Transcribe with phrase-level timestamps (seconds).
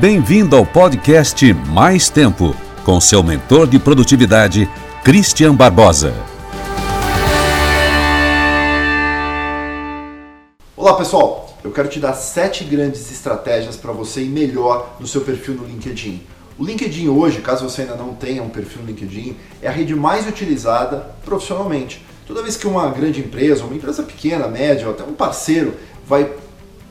[0.00, 4.66] Bem-vindo ao podcast Mais Tempo, com seu mentor de produtividade,
[5.04, 6.14] Christian Barbosa.
[10.74, 15.20] Olá pessoal, eu quero te dar sete grandes estratégias para você ir melhor no seu
[15.20, 16.22] perfil no LinkedIn.
[16.58, 19.94] O LinkedIn hoje, caso você ainda não tenha um perfil no LinkedIn, é a rede
[19.94, 22.02] mais utilizada profissionalmente.
[22.26, 25.74] Toda vez que uma grande empresa, uma empresa pequena, média, ou até um parceiro
[26.06, 26.32] vai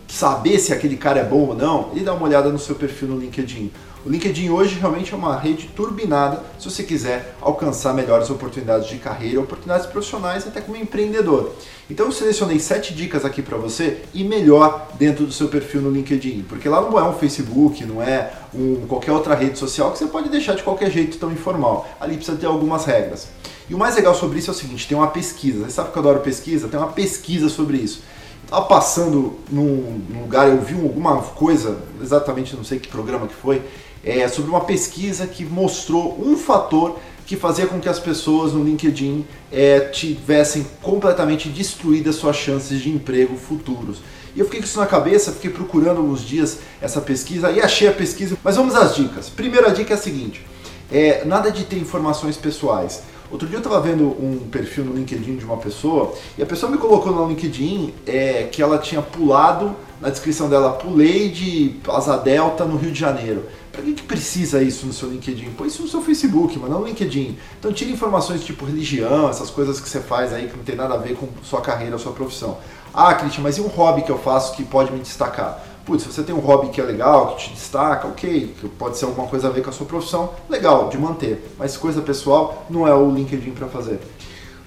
[0.09, 3.09] saber se aquele cara é bom ou não, ele dá uma olhada no seu perfil
[3.09, 3.71] no LinkedIn.
[4.05, 8.95] O LinkedIn hoje realmente é uma rede turbinada se você quiser alcançar melhores oportunidades de
[8.97, 11.51] carreira, oportunidades profissionais, até como empreendedor.
[11.89, 15.91] Então eu selecionei sete dicas aqui para você e melhor dentro do seu perfil no
[15.91, 19.97] LinkedIn, porque lá não é um Facebook, não é um, qualquer outra rede social que
[19.97, 21.87] você pode deixar de qualquer jeito tão informal.
[21.99, 23.27] Ali precisa ter algumas regras.
[23.69, 25.65] E o mais legal sobre isso é o seguinte, tem uma pesquisa.
[25.65, 26.67] Você sabe que eu adoro pesquisa?
[26.67, 28.01] Tem uma pesquisa sobre isso.
[28.49, 33.35] Estava passando num, num, lugar, eu vi alguma coisa, exatamente não sei que programa que
[33.35, 33.61] foi,
[34.03, 38.63] é, sobre uma pesquisa que mostrou um fator que fazia com que as pessoas no
[38.63, 44.01] LinkedIn é, tivessem completamente destruídas suas chances de emprego futuros.
[44.35, 47.87] E eu fiquei com isso na cabeça, fiquei procurando alguns dias essa pesquisa e achei
[47.87, 48.35] a pesquisa.
[48.43, 49.29] Mas vamos às dicas.
[49.29, 50.43] Primeira dica é a seguinte:
[50.91, 53.03] é, nada de ter informações pessoais.
[53.31, 56.71] Outro dia eu estava vendo um perfil no LinkedIn de uma pessoa e a pessoa
[56.71, 62.17] me colocou no LinkedIn é, que ela tinha pulado, na descrição dela, pulei de Asa
[62.17, 63.45] Delta no Rio de Janeiro.
[63.71, 65.51] Para que, que precisa isso no seu LinkedIn?
[65.51, 67.37] Põe isso no seu Facebook, mas não no LinkedIn.
[67.59, 70.95] Então tira informações tipo religião, essas coisas que você faz aí que não tem nada
[70.95, 72.57] a ver com sua carreira, sua profissão.
[72.93, 75.63] Ah, Cristian, mas e um hobby que eu faço que pode me destacar?
[75.85, 78.97] Putz, se você tem um hobby que é legal, que te destaca, ok, que pode
[78.97, 81.53] ser alguma coisa a ver com a sua profissão, legal, de manter.
[81.57, 83.99] Mas coisa pessoal não é o LinkedIn para fazer.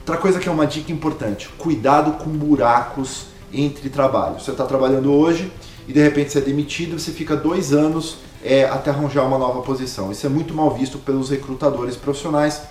[0.00, 4.44] Outra coisa que é uma dica importante: cuidado com buracos entre trabalhos.
[4.44, 5.52] Você está trabalhando hoje
[5.86, 9.62] e de repente você é demitido, você fica dois anos é, até arranjar uma nova
[9.62, 10.10] posição.
[10.10, 12.62] Isso é muito mal visto pelos recrutadores profissionais.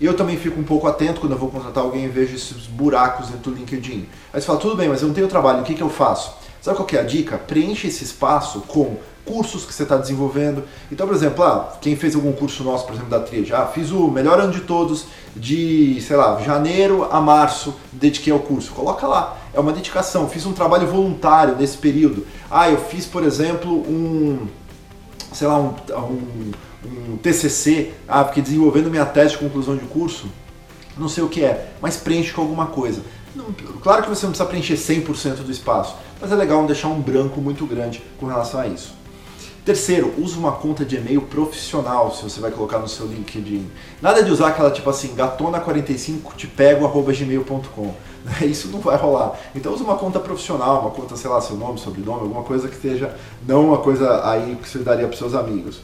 [0.00, 3.28] Eu também fico um pouco atento quando eu vou contratar alguém e vejo esses buracos
[3.28, 4.08] dentro do LinkedIn.
[4.32, 6.32] Aí você fala, tudo bem, mas eu não tenho trabalho, o que, que eu faço?
[6.60, 7.38] Sabe qual é a dica?
[7.38, 10.64] Preencha esse espaço com cursos que você está desenvolvendo.
[10.90, 13.90] Então, por exemplo, ah, quem fez algum curso nosso, por exemplo, da Tria, já fiz
[13.90, 18.72] o melhor ano de todos de, sei lá, janeiro a março, dediquei ao curso.
[18.72, 20.28] Coloca lá, é uma dedicação.
[20.28, 22.26] Fiz um trabalho voluntário nesse período.
[22.50, 24.46] Ah, eu fiz, por exemplo, um,
[25.32, 26.52] sei lá, um, um,
[27.12, 30.28] um TCC, ah, porque desenvolvendo minha tese de conclusão de curso,
[30.98, 33.00] não sei o que é, mas preenche com alguma coisa.
[33.82, 37.00] Claro que você não precisa preencher 100% do espaço, mas é legal não deixar um
[37.00, 39.00] branco muito grande com relação a isso.
[39.64, 43.70] Terceiro, use uma conta de e-mail profissional se você vai colocar no seu LinkedIn.
[44.00, 47.94] Nada de usar aquela tipo assim, gatona45 te pego gmail.com.
[48.42, 49.38] Isso não vai rolar.
[49.54, 52.74] Então use uma conta profissional, uma conta, sei lá, seu nome, sobrenome, alguma coisa que
[52.74, 53.14] esteja,
[53.46, 55.80] não uma coisa aí que você daria para seus amigos.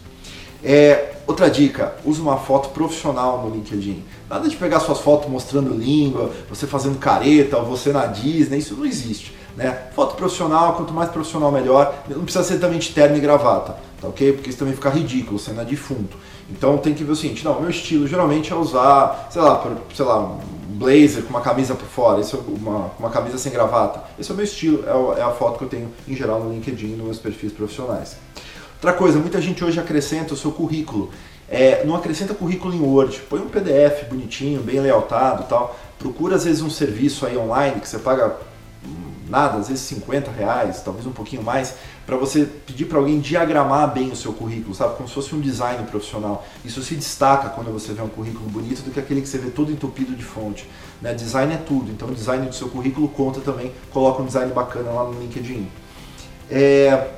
[0.62, 4.02] É, outra dica, use uma foto profissional no LinkedIn.
[4.28, 8.74] Nada de pegar suas fotos mostrando língua, você fazendo careta, ou você na Disney, isso
[8.74, 9.34] não existe.
[9.56, 9.88] Né?
[9.94, 11.94] Foto profissional, quanto mais profissional melhor.
[12.08, 14.32] Não precisa ser também de terno e gravata, tá ok?
[14.32, 16.16] Porque isso também fica ridículo, sendo defunto.
[16.50, 19.62] Então tem que ver o seguinte, não, meu estilo geralmente é usar, sei lá,
[19.92, 20.38] sei lá,
[20.68, 24.02] blazer com uma camisa por fora, esse é uma, uma camisa sem gravata.
[24.18, 26.52] Esse é o meu estilo, é, é a foto que eu tenho em geral no
[26.52, 28.16] LinkedIn, nos meus perfis profissionais.
[28.76, 31.10] Outra coisa, muita gente hoje acrescenta o seu currículo.
[31.48, 35.78] É, não acrescenta currículo em Word, põe um PDF bonitinho, bem layoutado tal.
[35.98, 38.36] Procura às vezes um serviço aí online que você paga
[39.28, 41.74] nada, às vezes 50 reais, talvez um pouquinho mais,
[42.06, 44.96] para você pedir para alguém diagramar bem o seu currículo, sabe?
[44.96, 46.46] Como se fosse um design profissional.
[46.64, 49.50] Isso se destaca quando você vê um currículo bonito do que aquele que você vê
[49.50, 50.68] todo entupido de fonte.
[51.02, 51.12] Né?
[51.12, 54.90] Design é tudo, então o design do seu currículo conta também, coloca um design bacana
[54.90, 55.68] lá no LinkedIn.
[56.48, 57.08] É,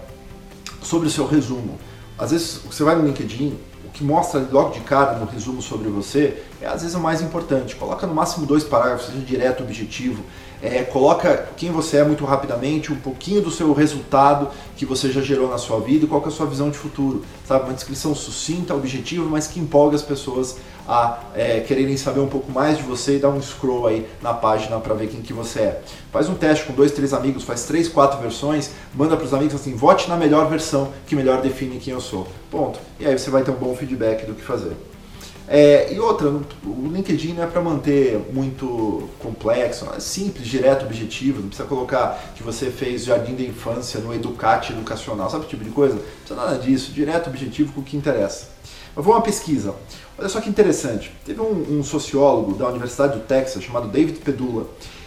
[0.82, 1.78] sobre o seu resumo.
[2.18, 5.88] Às vezes você vai no LinkedIn, o que mostra logo de cara no resumo sobre
[5.88, 7.76] você é às vezes o mais importante.
[7.76, 10.22] Coloca no máximo dois parágrafos, seja direto, objetivo.
[10.60, 15.20] É, coloca quem você é muito rapidamente, um pouquinho do seu resultado que você já
[15.20, 17.22] gerou na sua vida e qual é a sua visão de futuro.
[17.46, 17.64] Sabe?
[17.64, 20.56] Uma descrição sucinta, objetiva, mas que empolga as pessoas
[20.88, 24.32] a é, quererem saber um pouco mais de você e dar um scroll aí na
[24.32, 25.82] página para ver quem que você é.
[26.10, 29.54] Faz um teste com dois, três amigos, faz três, quatro versões, manda para os amigos
[29.54, 32.26] assim, vote na melhor versão que melhor define quem eu sou.
[32.50, 32.80] Ponto.
[32.98, 34.72] E aí você vai ter um bom feedback do que fazer.
[35.50, 41.40] É, e outra, o LinkedIn não é para manter muito complexo, é simples, direto, objetivo,
[41.40, 45.64] não precisa colocar que você fez jardim da infância no Educate Educacional, sabe o tipo
[45.64, 45.94] de coisa?
[45.94, 48.48] Não precisa nada disso, direto, objetivo com o que interessa.
[48.94, 49.74] Mas vou uma pesquisa.
[50.18, 51.12] Olha só que interessante.
[51.24, 54.66] Teve um, um sociólogo da Universidade do Texas chamado David Pedula.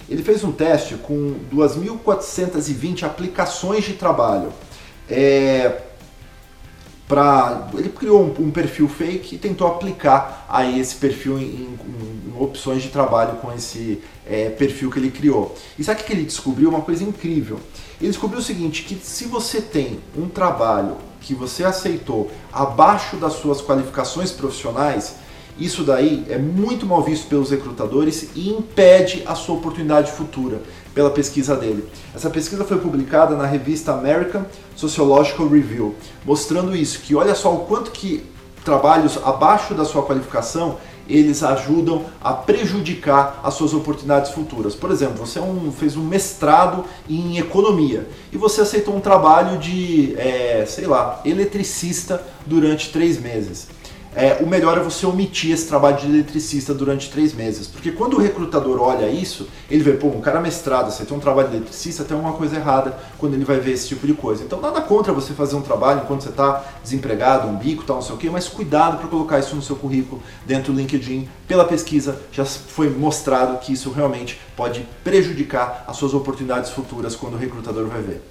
[0.09, 4.51] Ele fez um teste com 2.420 aplicações de trabalho.
[5.09, 5.81] É,
[7.78, 11.78] ele criou um, um, perfil fake e tentou aplicar aí esse perfil em, em,
[12.28, 15.56] em opções de trabalho com esse é, perfil que ele criou.
[15.78, 16.69] E sabe o que ele descobriu?
[16.69, 17.60] Uma coisa incrível.
[18.00, 23.34] Ele descobriu o seguinte, que se você tem um trabalho que você aceitou abaixo das
[23.34, 25.16] suas qualificações profissionais,
[25.60, 30.62] isso daí é muito mal visto pelos recrutadores e impede a sua oportunidade futura
[30.93, 31.88] pela pesquisa dele.
[32.15, 34.45] Essa pesquisa foi publicada na revista American
[34.75, 35.95] Sociological Review,
[36.25, 38.23] mostrando isso, que olha só o quanto que
[38.63, 40.77] trabalhos abaixo da sua qualificação
[41.09, 44.75] eles ajudam a prejudicar as suas oportunidades futuras.
[44.75, 49.57] Por exemplo, você é um, fez um mestrado em economia e você aceitou um trabalho
[49.57, 53.67] de, é, sei lá, eletricista durante três meses
[54.13, 57.68] é, o melhor é você omitir esse trabalho de eletricista durante três meses.
[57.68, 61.19] Porque quando o recrutador olha isso, ele vê, pô, um cara mestrado, você tem um
[61.19, 64.44] trabalho de eletricista, tem alguma coisa errada quando ele vai ver esse tipo de coisa.
[64.44, 68.04] Então nada contra você fazer um trabalho enquanto você está desempregado, um bico, tal, não
[68.04, 71.30] sei o quê, mas cuidado para colocar isso no seu currículo dentro do LinkedIn.
[71.48, 77.36] Pela pesquisa já foi mostrado que isso realmente pode prejudicar as suas oportunidades futuras quando
[77.36, 78.22] o recrutador vai ver.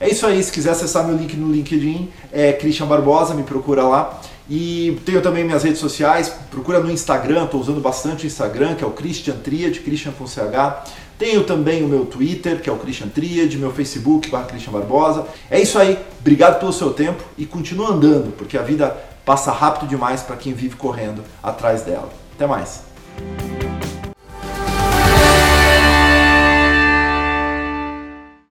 [0.00, 3.82] É isso aí, se quiser acessar meu link no LinkedIn, é Christian Barbosa, me procura
[3.82, 4.20] lá.
[4.48, 8.82] E tenho também minhas redes sociais, procura no Instagram, estou usando bastante o Instagram, que
[8.82, 10.86] é o Christian Triad, Christian com CH.
[11.18, 15.26] Tenho também o meu Twitter, que é o Christian Triad, meu Facebook, barra Christian Barbosa.
[15.50, 19.88] É isso aí, obrigado pelo seu tempo e continua andando, porque a vida passa rápido
[19.88, 22.08] demais para quem vive correndo atrás dela.
[22.34, 22.82] Até mais!